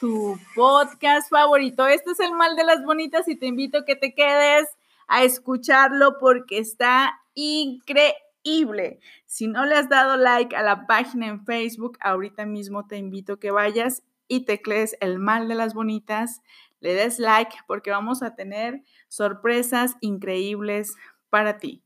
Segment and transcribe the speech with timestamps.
[0.00, 1.86] tu podcast favorito.
[1.86, 4.68] Este es el mal de las bonitas y te invito a que te quedes
[5.08, 9.00] a escucharlo porque está increíble.
[9.26, 13.34] Si no le has dado like a la página en Facebook, ahorita mismo te invito
[13.34, 16.42] a que vayas y te crees el mal de las bonitas,
[16.80, 20.94] le des like porque vamos a tener sorpresas increíbles
[21.30, 21.82] para ti.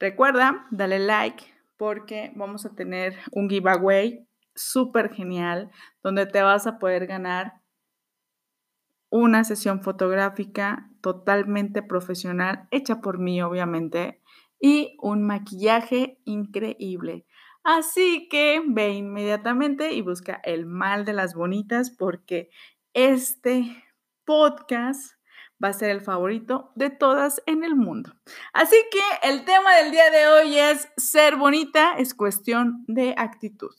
[0.00, 1.44] Recuerda, dale like,
[1.76, 5.70] porque vamos a tener un giveaway súper genial
[6.02, 7.60] donde te vas a poder ganar
[9.10, 14.20] una sesión fotográfica totalmente profesional, hecha por mí obviamente,
[14.60, 17.26] y un maquillaje increíble.
[17.62, 22.50] Así que ve inmediatamente y busca el mal de las bonitas porque
[22.92, 23.84] este
[24.24, 25.14] podcast
[25.62, 28.12] va a ser el favorito de todas en el mundo.
[28.52, 33.74] Así que el tema del día de hoy es ser bonita es cuestión de actitud.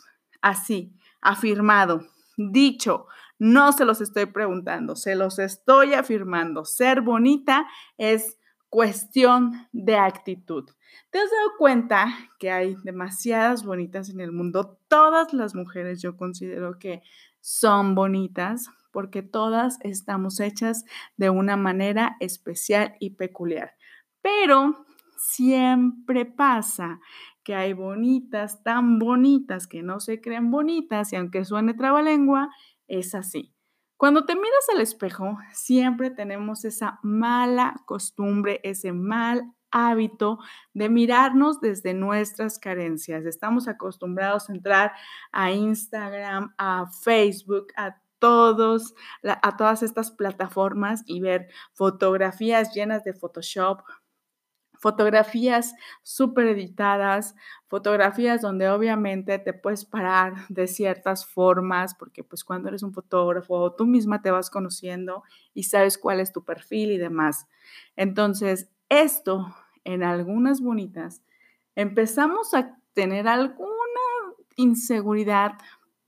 [0.45, 2.05] Así, afirmado,
[2.37, 3.07] dicho,
[3.39, 6.65] no se los estoy preguntando, se los estoy afirmando.
[6.65, 7.65] Ser bonita
[7.97, 8.37] es
[8.69, 10.69] cuestión de actitud.
[11.09, 14.77] ¿Te has dado cuenta que hay demasiadas bonitas en el mundo?
[14.87, 17.01] Todas las mujeres yo considero que
[17.41, 20.85] son bonitas, porque todas estamos hechas
[21.17, 23.73] de una manera especial y peculiar.
[24.21, 24.85] Pero
[25.17, 26.99] siempre pasa
[27.45, 32.49] que hay bonitas, tan bonitas que no se creen bonitas y aunque suene trabalengua,
[32.87, 33.53] es así.
[33.95, 40.39] Cuando te miras al espejo, siempre tenemos esa mala costumbre, ese mal hábito
[40.73, 43.25] de mirarnos desde nuestras carencias.
[43.25, 44.93] Estamos acostumbrados a entrar
[45.31, 53.13] a Instagram, a Facebook, a todos, a todas estas plataformas y ver fotografías llenas de
[53.13, 53.81] Photoshop,
[54.85, 55.73] fotografías
[56.03, 57.33] súper editadas,
[57.65, 63.73] fotografías donde obviamente te puedes parar de ciertas formas, porque pues cuando eres un fotógrafo
[63.73, 65.23] tú misma te vas conociendo
[65.55, 67.47] y sabes cuál es tu perfil y demás.
[67.95, 71.23] Entonces, esto en algunas bonitas,
[71.73, 73.71] empezamos a tener alguna
[74.55, 75.53] inseguridad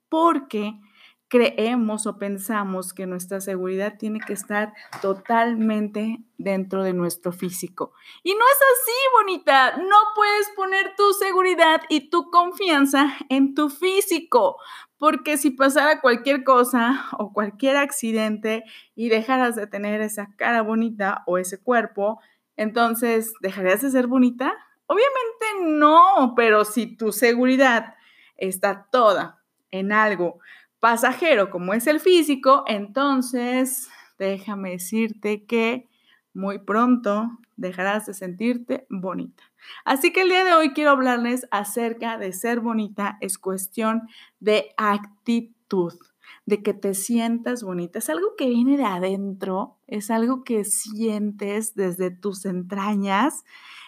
[0.08, 0.80] porque
[1.28, 7.94] creemos o pensamos que nuestra seguridad tiene que estar totalmente dentro de nuestro físico.
[8.24, 9.78] Y no es así, bonita.
[9.78, 14.58] No puedes poner tu seguridad y tu confianza en tu físico,
[14.98, 18.64] porque si pasara cualquier cosa o cualquier accidente
[18.96, 22.20] y dejaras de tener esa cara bonita o ese cuerpo,
[22.56, 24.54] entonces, ¿dejarías de ser bonita?
[24.88, 27.96] Obviamente no, pero si tu seguridad
[28.38, 30.40] está toda en algo
[30.80, 35.90] pasajero como es el físico, entonces déjame decirte que
[36.34, 39.44] muy pronto dejarás de sentirte bonita.
[39.84, 44.04] Así que el día de hoy quiero hablarles acerca de ser bonita es cuestión
[44.40, 45.94] de actitud,
[46.46, 48.00] de que te sientas bonita.
[48.00, 53.44] Es algo que viene de adentro, es algo que sientes desde tus entrañas.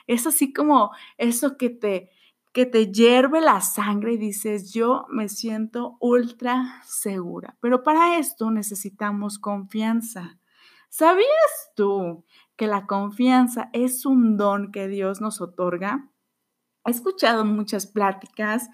[0.07, 2.11] Es así como eso que te
[2.59, 7.56] que te hierve la sangre y dices, yo me siento ultra segura.
[7.62, 10.42] Pero para esto necesitamos confianza.
[10.90, 12.25] ¿Sabías tú
[12.58, 16.09] que la confianza es un don que Dios nos otorga?
[16.84, 18.69] He escuchado muchas pláticas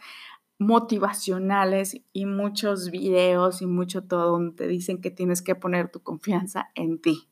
[0.57, 6.01] motivacionales y muchos videos y mucho todo donde te dicen que tienes que poner tu
[6.01, 7.29] confianza en ti.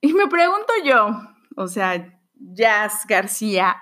[0.00, 1.10] Y me pregunto yo,
[1.54, 3.76] o sea, Jazz García,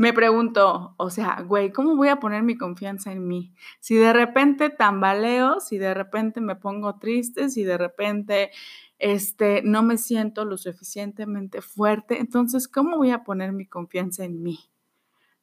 [0.00, 3.52] me pregunto, o sea, güey, ¿cómo voy a poner mi confianza en mí?
[3.80, 8.50] Si de repente tambaleo, si de repente me pongo triste, si de repente
[8.98, 14.42] este, no me siento lo suficientemente fuerte, entonces, ¿cómo voy a poner mi confianza en
[14.42, 14.70] mí?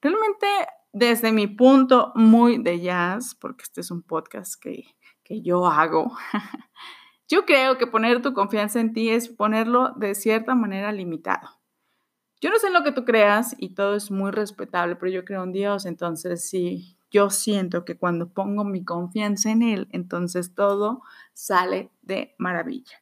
[0.02, 0.48] Realmente,
[0.92, 4.86] desde mi punto muy de jazz, porque este es un podcast que,
[5.24, 6.18] que yo hago,
[7.28, 11.57] yo creo que poner tu confianza en ti es ponerlo de cierta manera limitado.
[12.40, 15.26] Yo no sé en lo que tú creas y todo es muy respetable, pero yo
[15.26, 20.54] creo en Dios, entonces sí, yo siento que cuando pongo mi confianza en Él, entonces
[20.54, 21.02] todo
[21.34, 23.02] sale de maravilla.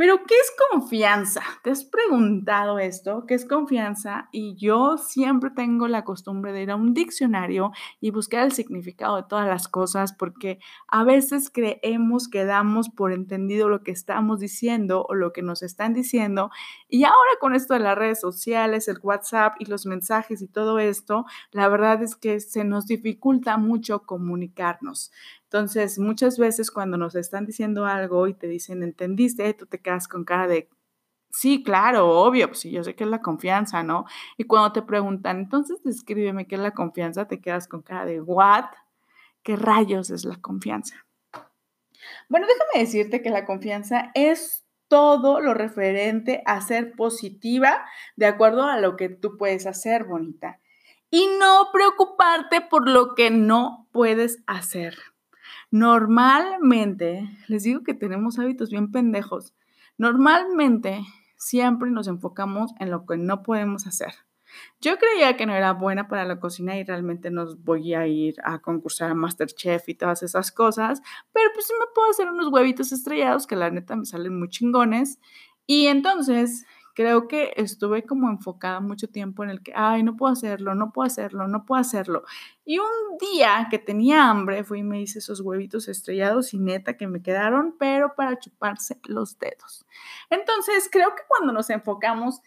[0.00, 1.42] Pero, ¿qué es confianza?
[1.62, 3.26] ¿Te has preguntado esto?
[3.26, 4.30] ¿Qué es confianza?
[4.32, 9.16] Y yo siempre tengo la costumbre de ir a un diccionario y buscar el significado
[9.16, 10.58] de todas las cosas porque
[10.88, 15.62] a veces creemos que damos por entendido lo que estamos diciendo o lo que nos
[15.62, 16.50] están diciendo.
[16.88, 20.78] Y ahora con esto de las redes sociales, el WhatsApp y los mensajes y todo
[20.78, 25.12] esto, la verdad es que se nos dificulta mucho comunicarnos.
[25.52, 29.52] Entonces, muchas veces cuando nos están diciendo algo y te dicen, ¿entendiste?
[29.52, 30.68] Tú te quedas con cara de,
[31.28, 34.04] sí, claro, obvio, pues yo sé que es la confianza, ¿no?
[34.36, 38.20] Y cuando te preguntan, entonces descríbeme qué es la confianza, te quedas con cara de,
[38.20, 38.66] ¿what?
[39.42, 41.04] ¿Qué rayos es la confianza?
[42.28, 48.62] Bueno, déjame decirte que la confianza es todo lo referente a ser positiva de acuerdo
[48.62, 50.60] a lo que tú puedes hacer, bonita.
[51.10, 54.96] Y no preocuparte por lo que no puedes hacer.
[55.70, 59.54] Normalmente, les digo que tenemos hábitos bien pendejos.
[59.96, 61.00] Normalmente
[61.36, 64.14] siempre nos enfocamos en lo que no podemos hacer.
[64.80, 68.34] Yo creía que no era buena para la cocina y realmente nos voy a ir
[68.42, 71.02] a concursar a Masterchef y todas esas cosas,
[71.32, 74.48] pero pues sí me puedo hacer unos huevitos estrellados que la neta me salen muy
[74.48, 75.20] chingones.
[75.66, 76.66] Y entonces
[77.00, 80.92] creo que estuve como enfocada mucho tiempo en el que, ay, no puedo hacerlo, no
[80.92, 82.24] puedo hacerlo, no puedo hacerlo.
[82.62, 86.98] Y un día que tenía hambre, fui y me hice esos huevitos estrellados y neta
[86.98, 89.86] que me quedaron, pero para chuparse los dedos.
[90.28, 92.42] Entonces, creo que cuando nos enfocamos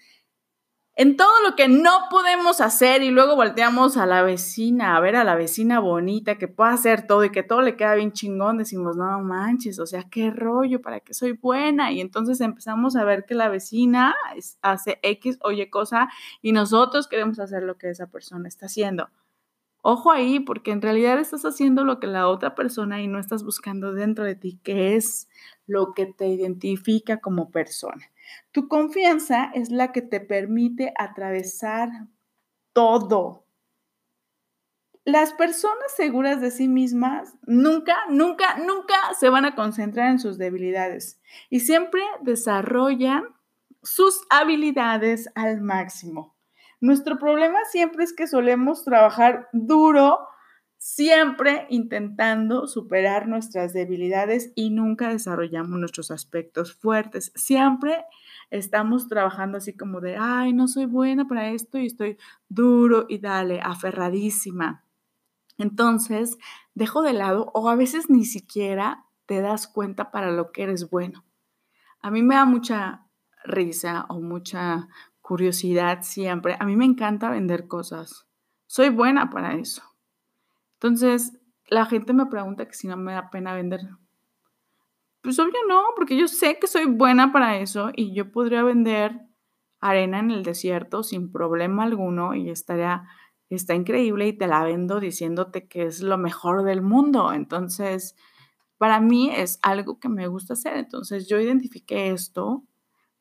[0.96, 5.16] en todo lo que no podemos hacer y luego volteamos a la vecina, a ver
[5.16, 8.60] a la vecina bonita que puede hacer todo y que todo le queda bien chingón,
[8.60, 11.92] decimos, no manches, o sea, qué rollo, para qué soy buena.
[11.92, 14.16] Y entonces empezamos a ver que la vecina
[14.62, 16.10] hace X o Y cosa
[16.44, 19.10] y nosotros queremos hacer lo que esa persona está haciendo.
[19.82, 23.44] Ojo ahí, porque en realidad estás haciendo lo que la otra persona y no estás
[23.44, 25.28] buscando dentro de ti, que es
[25.66, 28.13] lo que te identifica como persona.
[28.52, 31.90] Tu confianza es la que te permite atravesar
[32.74, 33.44] todo.
[35.06, 40.38] Las personas seguras de sí mismas nunca, nunca, nunca se van a concentrar en sus
[40.38, 41.20] debilidades
[41.50, 43.26] y siempre desarrollan
[43.82, 46.38] sus habilidades al máximo.
[46.80, 50.20] Nuestro problema siempre es que solemos trabajar duro,
[50.78, 57.32] siempre intentando superar nuestras debilidades y nunca desarrollamos nuestros aspectos fuertes.
[57.36, 58.06] Siempre
[58.58, 62.18] estamos trabajando así como de, ay, no soy buena para esto y estoy
[62.50, 64.86] duro y dale, aferradísima.
[65.58, 66.38] Entonces,
[66.76, 70.90] dejo de lado o a veces ni siquiera te das cuenta para lo que eres
[70.90, 71.26] bueno.
[72.00, 73.08] A mí me da mucha
[73.44, 74.88] risa o mucha
[75.22, 76.56] curiosidad siempre.
[76.60, 78.28] A mí me encanta vender cosas.
[78.68, 79.82] Soy buena para eso.
[80.74, 83.82] Entonces, la gente me pregunta que si no me da pena vender
[85.24, 89.22] pues obvio no, porque yo sé que soy buena para eso y yo podría vender
[89.80, 93.06] arena en el desierto sin problema alguno y estaría,
[93.50, 97.32] está increíble y te la vendo diciéndote que es lo mejor del mundo.
[97.32, 98.16] Entonces,
[98.78, 100.76] para mí es algo que me gusta hacer.
[100.76, 102.66] Entonces, yo identifiqué esto,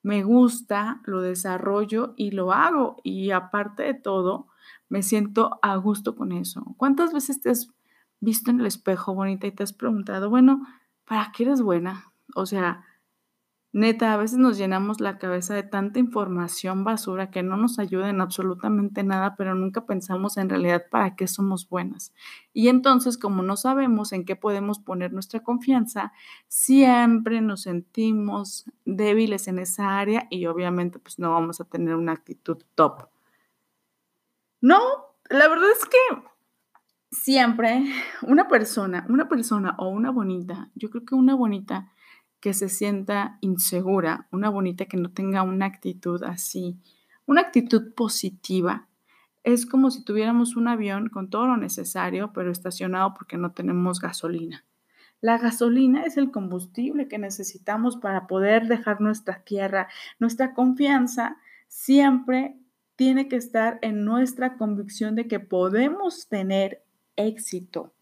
[0.03, 2.97] me gusta, lo desarrollo y lo hago.
[3.05, 4.49] Y aparte de todo,
[4.89, 6.75] me siento a gusto con eso.
[6.77, 7.71] ¿Cuántas veces te has
[8.19, 10.63] visto en el espejo bonita y te has preguntado, bueno,
[11.05, 12.13] ¿para qué eres buena?
[12.35, 12.85] O sea,
[13.73, 18.11] neta, a veces nos llenamos la cabeza de tanta información basura que no nos ayuda
[18.11, 22.13] en absolutamente nada, pero nunca pensamos en realidad para qué somos buenas.
[22.53, 26.13] Y entonces, como no sabemos en qué podemos poner nuestra confianza,
[26.49, 32.13] siempre nos sentimos débiles en esa área y obviamente pues no vamos a tener una
[32.13, 33.09] actitud top.
[34.61, 34.79] No,
[35.29, 36.32] la verdad es que
[37.13, 37.85] siempre
[38.23, 41.93] una persona, una persona o una bonita, yo creo que una bonita
[42.41, 46.81] que se sienta insegura, una bonita que no tenga una actitud así,
[47.27, 48.89] una actitud positiva,
[49.45, 54.01] es como si tuviéramos un avión con todo lo necesario, pero estacionado porque no tenemos
[54.01, 54.65] gasolina.
[55.21, 59.89] La gasolina es el combustible que necesitamos para poder dejar nuestra tierra.
[60.19, 61.37] Nuestra confianza
[61.69, 62.57] siempre
[62.97, 66.82] tiene que estar en nuestra convicción de que podemos tener
[67.17, 67.93] éxito.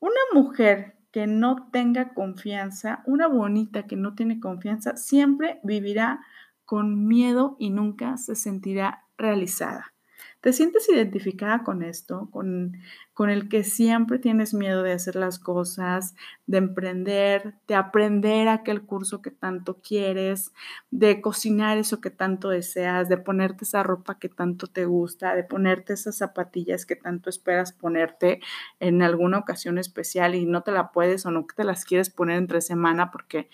[0.00, 6.20] Una mujer que no tenga confianza, una bonita que no tiene confianza, siempre vivirá
[6.64, 9.94] con miedo y nunca se sentirá realizada.
[10.40, 12.28] ¿Te sientes identificada con esto?
[12.30, 12.76] Con,
[13.12, 16.14] con el que siempre tienes miedo de hacer las cosas,
[16.46, 20.52] de emprender, de aprender aquel curso que tanto quieres,
[20.92, 25.42] de cocinar eso que tanto deseas, de ponerte esa ropa que tanto te gusta, de
[25.42, 28.40] ponerte esas zapatillas que tanto esperas ponerte
[28.78, 32.36] en alguna ocasión especial y no te la puedes o no te las quieres poner
[32.38, 33.50] entre semana porque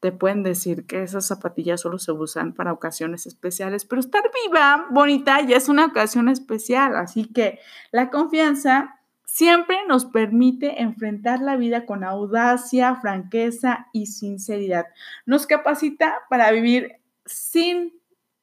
[0.00, 4.86] te pueden decir que esas zapatillas solo se usan para ocasiones especiales, pero estar viva,
[4.90, 6.96] bonita, ya es una ocasión especial.
[6.96, 7.58] Así que
[7.90, 14.86] la confianza siempre nos permite enfrentar la vida con audacia, franqueza y sinceridad.
[15.26, 17.92] Nos capacita para vivir sin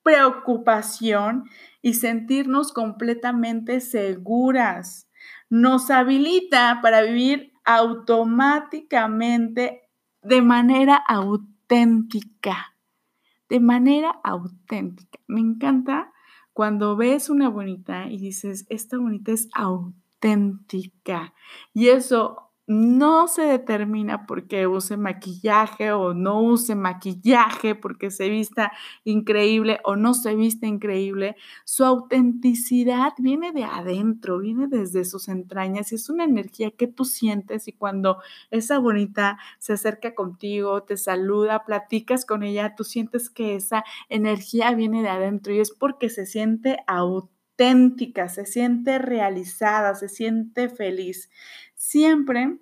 [0.04, 1.46] preocupación
[1.82, 5.08] y sentirnos completamente seguras.
[5.50, 9.85] Nos habilita para vivir automáticamente
[10.26, 12.76] de manera auténtica.
[13.48, 15.20] De manera auténtica.
[15.28, 16.12] Me encanta
[16.52, 21.34] cuando ves una bonita y dices, esta bonita es auténtica.
[21.74, 28.72] Y eso no se determina porque use maquillaje o no use maquillaje, porque se vista
[29.04, 31.36] increíble o no se vista increíble.
[31.64, 37.06] Su autenticidad viene de adentro, viene desde sus entrañas y es una energía que tú
[37.06, 38.18] sientes y cuando
[38.50, 44.74] esa bonita se acerca contigo, te saluda, platicas con ella, tú sientes que esa energía
[44.74, 51.30] viene de adentro y es porque se siente auténtica, se siente realizada, se siente feliz
[51.76, 52.58] siempre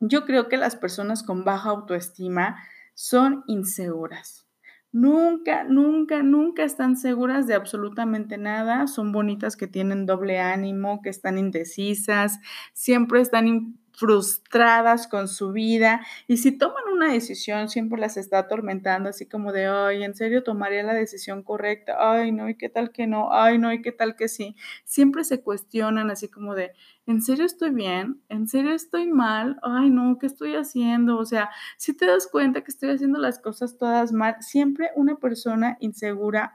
[0.00, 2.56] yo creo que las personas con baja autoestima
[2.94, 4.48] son inseguras.
[4.90, 8.86] Nunca, nunca, nunca están seguras de absolutamente nada.
[8.88, 12.40] Son bonitas que tienen doble ánimo, que están indecisas,
[12.74, 19.08] siempre están frustradas con su vida y si toman una decisión siempre las está atormentando
[19.08, 21.96] así como de, ay, ¿en serio tomaría la decisión correcta?
[21.98, 23.32] Ay, no, ¿y qué tal que no?
[23.32, 24.56] Ay, no, ¿y qué tal que sí?
[24.84, 26.72] Siempre se cuestionan así como de,
[27.06, 28.22] ¿en serio estoy bien?
[28.28, 29.58] ¿En serio estoy mal?
[29.62, 31.18] Ay, no, ¿qué estoy haciendo?
[31.18, 35.16] O sea, si te das cuenta que estoy haciendo las cosas todas mal, siempre una
[35.16, 36.54] persona insegura,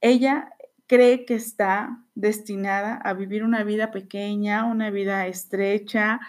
[0.00, 0.50] ella
[0.86, 6.20] cree que está destinada a vivir una vida pequeña, una vida estrecha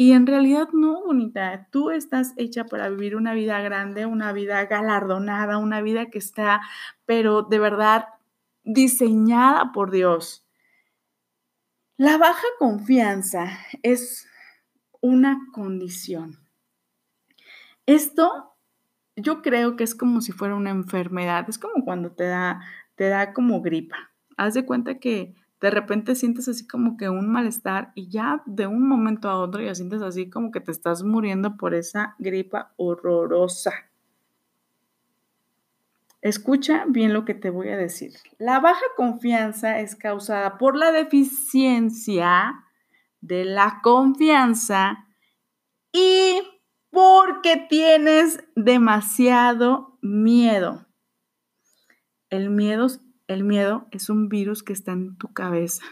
[0.00, 4.64] y en realidad no, bonita, tú estás hecha para vivir una vida grande, una vida
[4.66, 6.60] galardonada, una vida que está,
[7.04, 8.04] pero de verdad,
[8.62, 10.46] diseñada por Dios.
[11.96, 14.28] La baja confianza es
[15.00, 16.38] una condición.
[17.84, 18.54] Esto
[19.16, 22.60] yo creo que es como si fuera una enfermedad, es como cuando te da,
[22.94, 24.12] te da como gripa.
[24.36, 28.66] Haz de cuenta que de repente sientes así como que un malestar y ya de
[28.66, 32.72] un momento a otro ya sientes así como que te estás muriendo por esa gripa
[32.76, 33.72] horrorosa.
[36.20, 38.12] Escucha bien lo que te voy a decir.
[38.38, 42.64] La baja confianza es causada por la deficiencia
[43.20, 45.06] de la confianza
[45.92, 46.40] y
[46.90, 50.86] porque tienes demasiado miedo.
[52.30, 52.88] El miedo
[53.28, 55.84] el miedo es un virus que está en tu cabeza,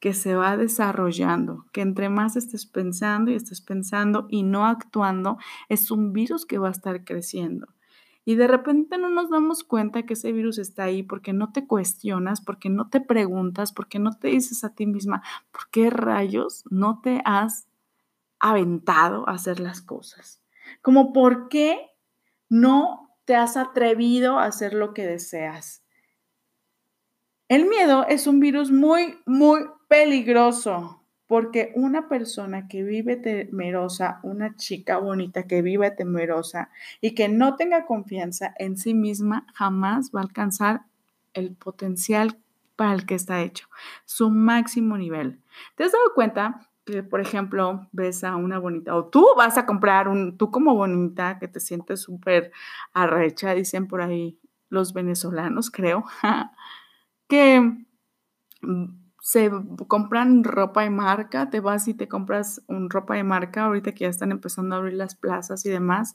[0.00, 5.38] que se va desarrollando, que entre más estés pensando y estés pensando y no actuando,
[5.68, 7.68] es un virus que va a estar creciendo.
[8.24, 11.66] Y de repente no nos damos cuenta que ese virus está ahí porque no te
[11.66, 16.64] cuestionas, porque no te preguntas, porque no te dices a ti misma, ¿por qué rayos
[16.70, 17.66] no te has
[18.38, 20.40] aventado a hacer las cosas?
[20.82, 21.90] Como por qué
[22.48, 25.81] no te has atrevido a hacer lo que deseas.
[27.52, 34.56] El miedo es un virus muy, muy peligroso porque una persona que vive temerosa, una
[34.56, 36.70] chica bonita que vive temerosa
[37.02, 40.84] y que no tenga confianza en sí misma, jamás va a alcanzar
[41.34, 42.38] el potencial
[42.74, 43.68] para el que está hecho,
[44.06, 45.38] su máximo nivel.
[45.74, 49.66] ¿Te has dado cuenta que, por ejemplo, ves a una bonita, o tú vas a
[49.66, 52.50] comprar un, tú como bonita, que te sientes súper
[52.94, 54.38] arrecha, dicen por ahí
[54.70, 56.06] los venezolanos, creo,
[57.32, 57.60] que
[58.60, 58.84] mm,
[59.18, 59.50] se
[59.88, 64.04] compran ropa de marca, te vas y te compras un ropa de marca, ahorita que
[64.04, 66.14] ya están empezando a abrir las plazas y demás,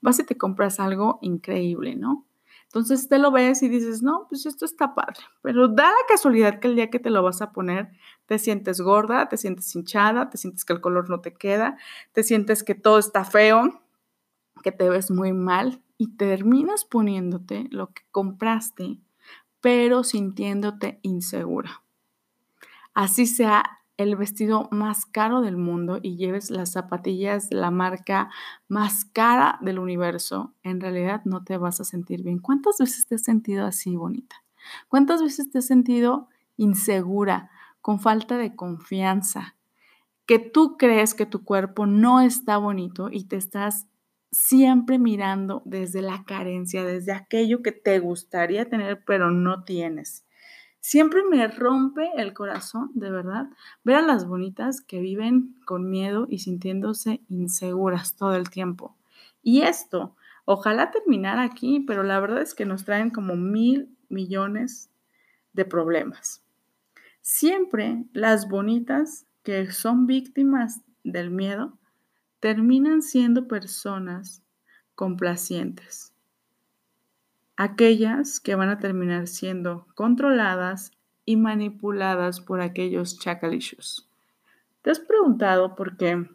[0.00, 2.26] vas y te compras algo increíble, ¿no?
[2.64, 6.58] Entonces te lo ves y dices, no, pues esto está padre, pero da la casualidad
[6.58, 7.92] que el día que te lo vas a poner,
[8.26, 11.78] te sientes gorda, te sientes hinchada, te sientes que el color no te queda,
[12.10, 13.82] te sientes que todo está feo,
[14.64, 18.98] que te ves muy mal y terminas poniéndote lo que compraste
[19.66, 21.82] pero sintiéndote insegura.
[22.94, 28.30] Así sea el vestido más caro del mundo y lleves las zapatillas de la marca
[28.68, 32.38] más cara del universo, en realidad no te vas a sentir bien.
[32.38, 34.36] ¿Cuántas veces te has sentido así, bonita?
[34.86, 39.56] ¿Cuántas veces te has sentido insegura, con falta de confianza?
[40.26, 43.88] Que tú crees que tu cuerpo no está bonito y te estás
[44.36, 50.24] siempre mirando desde la carencia, desde aquello que te gustaría tener pero no tienes.
[50.80, 53.48] Siempre me rompe el corazón, de verdad,
[53.82, 58.96] ver a las bonitas que viven con miedo y sintiéndose inseguras todo el tiempo.
[59.42, 60.14] Y esto
[60.48, 64.90] Ojalá terminar aquí, pero la verdad es que nos traen como mil millones
[65.52, 66.40] de problemas.
[67.20, 71.76] Siempre las bonitas que son víctimas del miedo
[72.46, 74.40] terminan siendo personas
[74.94, 76.12] complacientes.
[77.56, 80.92] Aquellas que van a terminar siendo controladas
[81.24, 84.08] y manipuladas por aquellos chacalicious.
[84.82, 86.30] ¿Te has preguntado por qué?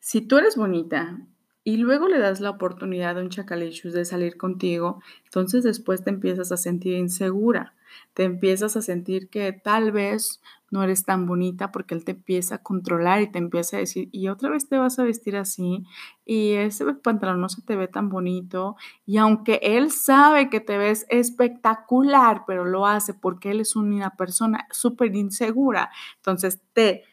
[0.00, 1.18] Si tú eres bonita
[1.64, 6.10] y luego le das la oportunidad a un chacalicious de salir contigo, entonces después te
[6.10, 7.72] empiezas a sentir insegura,
[8.14, 10.40] te empiezas a sentir que tal vez
[10.70, 14.08] no eres tan bonita porque él te empieza a controlar y te empieza a decir,
[14.12, 15.84] y otra vez te vas a vestir así,
[16.24, 18.76] y ese pantalón no se te ve tan bonito,
[19.06, 24.16] y aunque él sabe que te ves espectacular, pero lo hace porque él es una
[24.16, 27.04] persona súper insegura, entonces te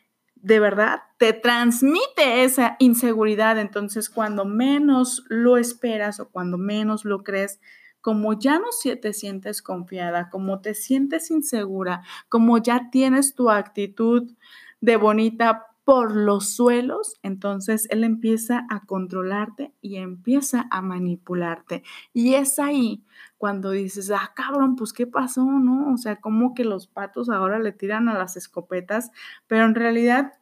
[0.46, 3.58] de verdad te transmite esa inseguridad.
[3.58, 7.60] Entonces, cuando menos lo esperas o cuando menos lo crees,
[8.06, 8.68] como ya no
[9.02, 14.32] te sientes confiada, como te sientes insegura, como ya tienes tu actitud
[14.80, 21.82] de bonita por los suelos, entonces él empieza a controlarte y empieza a manipularte.
[22.14, 23.04] Y es ahí
[23.40, 25.92] cuando dices, ah, cabrón, pues qué pasó, ¿no?
[25.92, 29.10] O sea, como que los patos ahora le tiran a las escopetas,
[29.48, 30.34] pero en realidad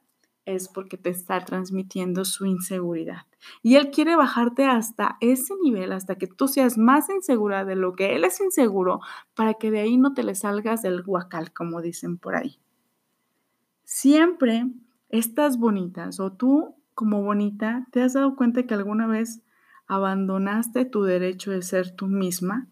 [0.46, 3.26] es porque te está transmitiendo su inseguridad.
[3.62, 7.96] Y él quiere bajarte hasta ese nivel, hasta que tú seas más insegura de lo
[7.96, 9.00] que él es inseguro,
[9.36, 12.60] para que de ahí no te le salgas del guacal, como dicen por ahí.
[13.84, 14.68] Siempre
[15.10, 19.42] estas bonitas o tú como bonita, ¿te has dado cuenta que alguna vez
[19.88, 22.68] abandonaste tu derecho de ser tú misma?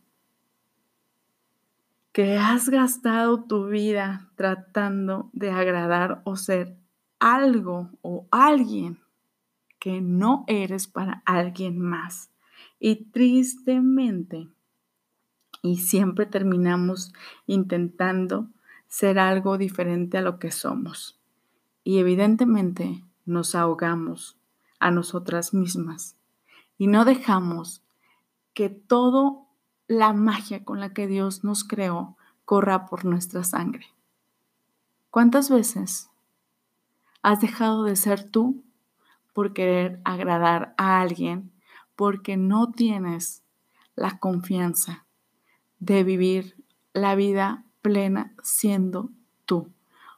[2.12, 6.76] que has gastado tu vida tratando de agradar o ser
[7.22, 9.00] algo o alguien
[9.80, 12.32] que no eres para alguien más.
[12.80, 14.50] Y tristemente,
[15.62, 17.14] y siempre terminamos
[17.46, 18.50] intentando
[18.88, 21.20] ser algo diferente a lo que somos.
[21.84, 24.38] Y evidentemente nos ahogamos
[24.80, 26.18] a nosotras mismas
[26.78, 27.84] y no dejamos
[28.54, 29.48] que todo
[29.88, 33.86] la magia con la que Dios nos creó corra por nuestra sangre.
[35.10, 36.11] ¿Cuántas veces
[37.22, 38.64] has dejado de ser tú
[39.34, 41.52] por querer agradar a alguien
[41.96, 43.44] porque no tienes
[43.96, 45.06] la confianza
[45.80, 46.56] de vivir
[46.94, 49.12] la vida plena siendo
[49.46, 49.72] tú?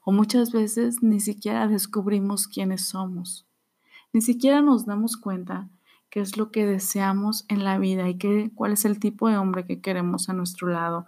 [0.04, 3.46] O muchas veces ni siquiera descubrimos quiénes somos.
[4.12, 5.70] Ni siquiera nos damos cuenta
[6.14, 9.38] qué es lo que deseamos en la vida y qué, cuál es el tipo de
[9.38, 11.08] hombre que queremos a nuestro lado,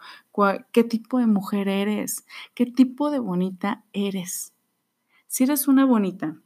[0.72, 4.55] qué tipo de mujer eres, qué tipo de bonita eres.
[5.36, 6.38] Si eres una bonita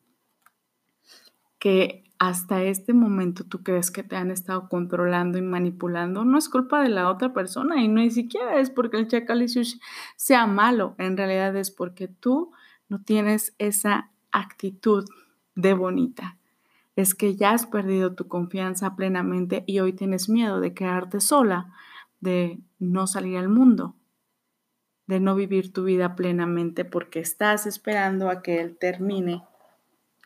[1.60, 6.50] que hasta este momento tú crees que te han estado controlando y manipulando, no es
[6.50, 9.80] culpa de la otra persona y no ni siquiera es porque el chacalicious
[10.16, 12.52] sea malo, en realidad es porque tú
[12.88, 15.06] no tienes esa actitud
[15.54, 16.40] de bonita.
[16.96, 21.72] Es que ya has perdido tu confianza plenamente y hoy tienes miedo de quedarte sola,
[22.22, 23.99] de no salir al mundo,
[25.10, 29.44] de no vivir tu vida plenamente porque estás esperando a que Él termine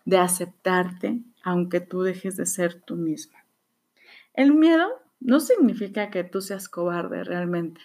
[0.04, 3.46] de aceptarte aunque tú dejes de ser tú misma.
[4.34, 4.90] El miedo
[5.22, 7.80] no significa que tú seas cobarde realmente.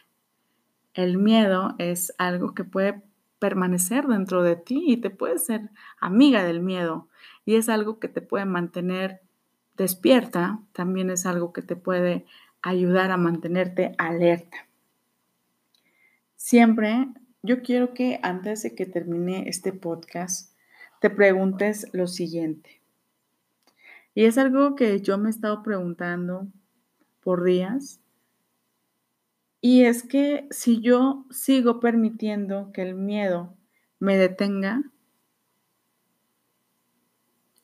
[0.93, 3.01] El miedo es algo que puede
[3.39, 7.07] permanecer dentro de ti y te puede ser amiga del miedo
[7.45, 9.21] y es algo que te puede mantener
[9.77, 12.27] despierta, también es algo que te puede
[12.61, 14.68] ayudar a mantenerte alerta.
[16.39, 17.09] Siempre
[17.43, 20.57] yo quiero que antes de que termine este podcast
[21.01, 22.81] te preguntes lo siguiente.
[24.15, 26.47] Y es algo que yo me he estado preguntando
[27.21, 28.01] por días.
[29.61, 33.57] Y es que si yo sigo permitiendo que el miedo
[33.99, 34.85] me detenga,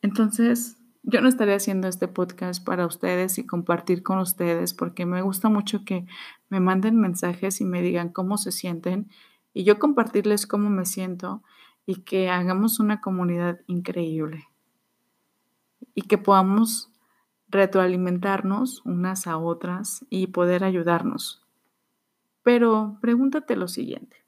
[0.02, 0.76] entonces,
[1.06, 5.50] yo no estaré haciendo este podcast para ustedes y compartir con ustedes porque me gusta
[5.50, 6.06] mucho que
[6.48, 9.10] me manden mensajes y me digan cómo se sienten
[9.52, 11.42] y yo compartirles cómo me siento
[11.84, 14.48] y que hagamos una comunidad increíble
[15.94, 16.90] y que podamos
[17.48, 21.46] retroalimentarnos unas a otras y poder ayudarnos.
[22.42, 24.24] Pero pregúntate lo siguiente.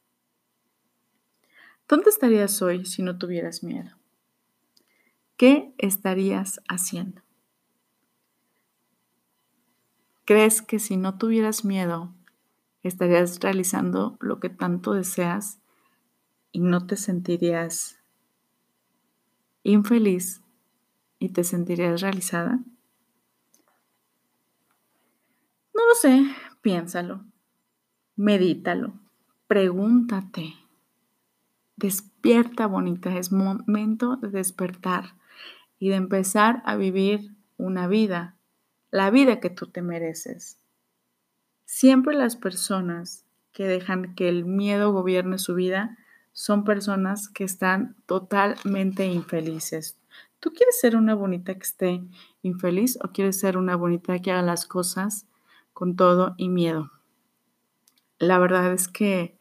[1.88, 3.95] ¿Dónde estarías hoy si no tuvieras miedo?
[5.36, 7.22] ¿Qué estarías haciendo?
[10.24, 12.12] ¿Crees que si no tuvieras miedo,
[12.82, 15.60] estarías realizando lo que tanto deseas
[16.50, 18.00] y no te sentirías
[19.62, 20.42] infeliz
[21.18, 22.60] y te sentirías realizada?
[25.74, 26.24] No lo sé,
[26.62, 27.24] piénsalo,
[28.16, 28.94] medítalo,
[29.46, 30.54] pregúntate.
[31.76, 35.15] Despierta, bonita, es momento de despertar
[35.78, 38.36] y de empezar a vivir una vida,
[38.90, 40.58] la vida que tú te mereces.
[41.64, 45.96] Siempre las personas que dejan que el miedo gobierne su vida
[46.32, 49.98] son personas que están totalmente infelices.
[50.38, 52.02] ¿Tú quieres ser una bonita que esté
[52.42, 55.26] infeliz o quieres ser una bonita que haga las cosas
[55.72, 56.92] con todo y miedo?
[58.18, 59.38] La verdad es que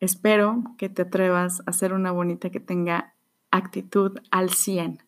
[0.00, 3.14] espero que te atrevas a ser una bonita que tenga
[3.50, 5.02] actitud al 100.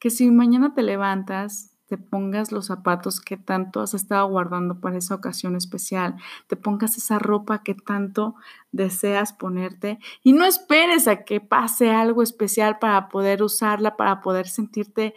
[0.00, 4.96] Que si mañana te levantas te pongas los zapatos que tanto has estado guardando para
[4.96, 6.14] esa ocasión especial,
[6.46, 8.36] te pongas esa ropa que tanto
[8.70, 14.46] deseas ponerte y no esperes a que pase algo especial para poder usarla, para poder
[14.46, 15.14] sentirte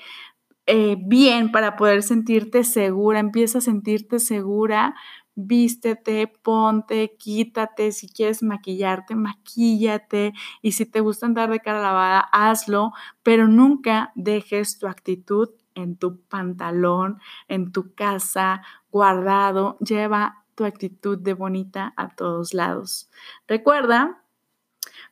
[0.66, 4.96] eh, bien, para poder sentirte segura, empieza a sentirte segura
[5.36, 12.20] vístete, ponte, quítate, si quieres maquillarte, maquíllate y si te gusta andar de cara lavada,
[12.32, 12.94] hazlo,
[13.24, 19.78] pero nunca dejes tu actitud en tu pantalón, en tu casa, guardado.
[19.80, 23.10] Lleva tu actitud de bonita a todos lados.
[23.48, 24.24] Recuerda,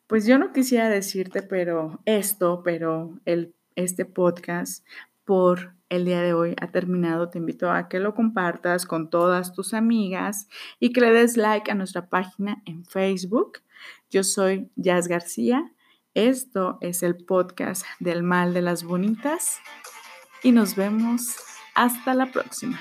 [0.07, 4.86] pues yo no quisiera decirte, pero esto, pero el, este podcast
[5.25, 7.29] por el día de hoy ha terminado.
[7.29, 10.47] Te invito a que lo compartas con todas tus amigas
[10.79, 13.60] y que le des like a nuestra página en Facebook.
[14.10, 15.71] Yo soy Jazz García.
[16.13, 19.60] Esto es el podcast del mal de las bonitas
[20.43, 21.36] y nos vemos
[21.75, 22.79] hasta la próxima.